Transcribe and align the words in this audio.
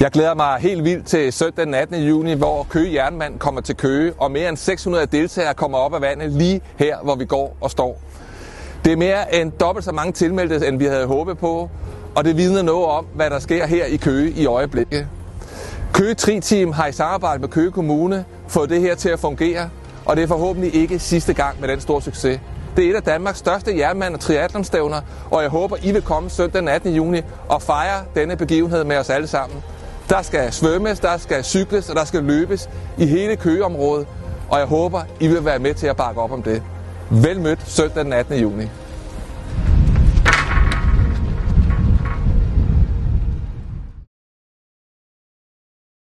Jeg 0.00 0.10
glæder 0.10 0.34
mig 0.34 0.56
helt 0.60 0.84
vildt 0.84 1.06
til 1.06 1.32
søndag 1.32 1.66
den 1.66 1.74
18. 1.74 2.02
juni, 2.02 2.34
hvor 2.34 2.66
Køge 2.70 2.94
Jernmand 2.94 3.38
kommer 3.38 3.60
til 3.60 3.76
Køge, 3.76 4.12
og 4.18 4.30
mere 4.30 4.48
end 4.48 4.56
600 4.56 5.06
deltagere 5.06 5.54
kommer 5.54 5.78
op 5.78 5.94
af 5.94 6.00
vandet 6.00 6.32
lige 6.32 6.60
her, 6.78 6.96
hvor 7.02 7.14
vi 7.14 7.24
går 7.24 7.56
og 7.60 7.70
står. 7.70 8.00
Det 8.84 8.92
er 8.92 8.96
mere 8.96 9.34
end 9.34 9.52
dobbelt 9.52 9.84
så 9.84 9.92
mange 9.92 10.12
tilmeldte, 10.12 10.68
end 10.68 10.78
vi 10.78 10.84
havde 10.84 11.06
håbet 11.06 11.38
på, 11.38 11.70
og 12.14 12.24
det 12.24 12.36
vidner 12.36 12.62
noget 12.62 12.86
om, 12.86 13.06
hvad 13.14 13.30
der 13.30 13.38
sker 13.38 13.66
her 13.66 13.84
i 13.84 13.96
Køge 13.96 14.30
i 14.30 14.46
øjeblikket. 14.46 15.06
Køge 15.92 16.14
Tri 16.14 16.40
Team 16.40 16.72
har 16.72 16.86
i 16.86 16.92
samarbejde 16.92 17.40
med 17.40 17.48
Køge 17.48 17.70
Kommune 17.70 18.24
fået 18.48 18.70
det 18.70 18.80
her 18.80 18.94
til 18.94 19.08
at 19.08 19.20
fungere, 19.20 19.70
og 20.04 20.16
det 20.16 20.22
er 20.22 20.28
forhåbentlig 20.28 20.74
ikke 20.74 20.98
sidste 20.98 21.32
gang 21.34 21.60
med 21.60 21.68
den 21.68 21.80
store 21.80 22.02
succes. 22.02 22.40
Det 22.76 22.86
er 22.86 22.90
et 22.90 22.96
af 22.96 23.02
Danmarks 23.02 23.38
største 23.38 23.78
jernmand- 23.78 24.14
og 24.14 24.20
triathlonstævner, 24.20 25.00
og 25.30 25.42
jeg 25.42 25.50
håber, 25.50 25.76
I 25.82 25.92
vil 25.92 26.02
komme 26.02 26.30
søndag 26.30 26.60
den 26.60 26.68
18. 26.68 26.94
juni 26.94 27.20
og 27.48 27.62
fejre 27.62 28.04
denne 28.14 28.36
begivenhed 28.36 28.84
med 28.84 28.96
os 28.96 29.10
alle 29.10 29.26
sammen. 29.26 29.62
Der 30.08 30.22
skal 30.22 30.52
svømmes, 30.52 31.00
der 31.00 31.16
skal 31.16 31.44
cykles, 31.44 31.90
og 31.90 31.96
der 31.96 32.04
skal 32.04 32.22
løbes 32.22 32.68
i 32.98 33.06
hele 33.06 33.36
Køgeområdet, 33.36 34.06
og 34.48 34.58
jeg 34.58 34.66
håber, 34.66 35.02
I 35.20 35.28
vil 35.28 35.44
være 35.44 35.58
med 35.58 35.74
til 35.74 35.86
at 35.86 35.96
bakke 35.96 36.20
op 36.20 36.32
om 36.32 36.42
det. 36.42 36.62
Vel 37.10 37.40
mødt 37.40 37.70
søndag 37.70 38.04
den 38.04 38.12
18. 38.12 38.38
juni. 38.38 38.64